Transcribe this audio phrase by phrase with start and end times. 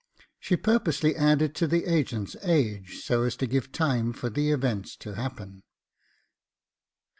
[0.39, 4.95] She purposely added to the agent's age so as to give time for the events
[4.97, 5.61] to happen.